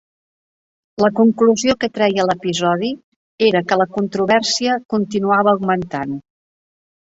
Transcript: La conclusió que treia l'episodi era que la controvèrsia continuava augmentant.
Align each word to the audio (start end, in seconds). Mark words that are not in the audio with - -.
La 1.03 1.09
conclusió 1.19 1.75
que 1.83 1.89
treia 1.97 2.25
l'episodi 2.29 2.91
era 3.49 3.63
que 3.69 3.79
la 3.83 3.89
controvèrsia 4.01 4.81
continuava 4.97 5.55
augmentant. 5.57 6.19